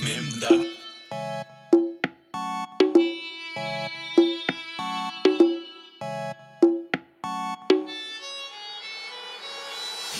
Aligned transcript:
Memda. 0.00 0.48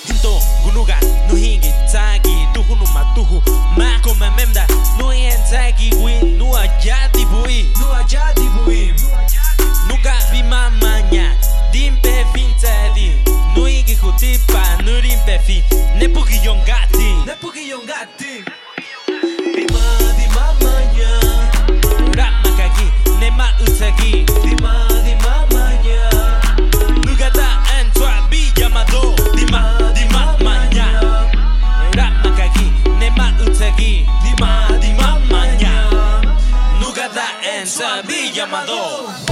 Ginto, 0.04 0.38
Amador. 38.50 39.27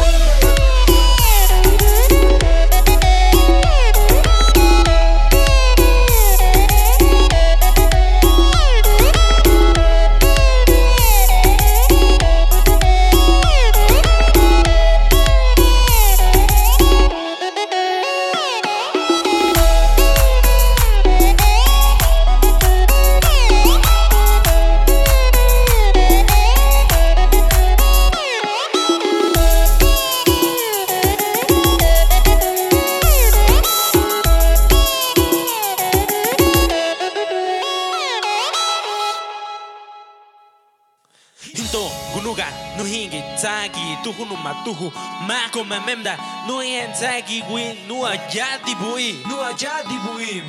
Hinto 41.67 41.91
gunuga 42.15 42.47
no 42.79 42.85
hingi 42.85 43.23
tagi 43.43 43.99
tuhu 44.05 44.25
no 44.25 44.37
matuhu 44.37 44.93
ma 45.27 45.51
koma 45.51 45.81
memda 45.81 46.17
no 46.47 46.63
yen 46.63 46.93
tagi 46.93 47.43
wi 47.51 47.75
no 47.89 48.07
ajadi 48.07 48.75
bui 48.79 49.19
no 49.29 49.43
ajadi 49.43 49.99
buim 50.07 50.45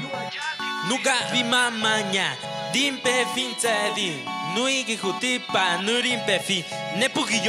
nuga 0.90 1.16
vi 1.32 1.44
mamanya 1.44 2.38
dimpe 2.72 3.26
fintadi 3.34 4.12
no 4.54 4.70
igi 4.70 4.96
hutipa 4.96 5.82
no 5.82 6.02
rimpe 6.02 6.40
fi 6.40 6.64
nepugi 7.00 7.42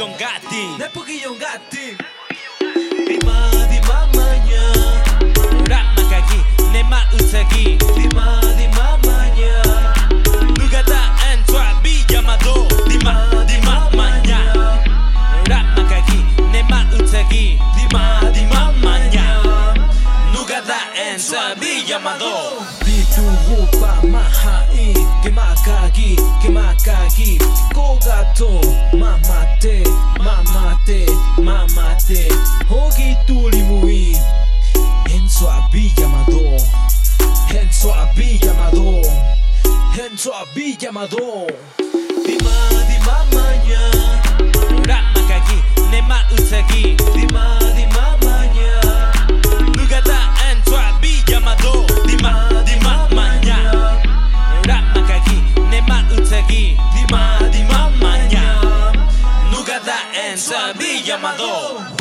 bi 21.99 22.05
yamado 22.05 22.63
Bitu 22.85 23.21
rupa 23.49 24.01
mahai 24.07 24.93
Kemakagi, 25.23 26.15
kemakagi 26.41 27.39
Kogato 27.73 28.61
Mamate, 28.97 29.83
mamate, 30.19 31.05
mamate. 31.37 32.27
Hogi 32.69 33.15
tuli 33.27 33.63
mui. 33.63 34.17
Enzo 35.13 35.49
abi 35.49 35.91
llamado 35.97 36.57
Enzo 37.61 37.93
abi 37.93 38.39
llamado 38.39 39.01
Enzo 40.05 40.31
abi 40.33 40.75
llamado 40.77 41.47
Amador. 61.21 61.98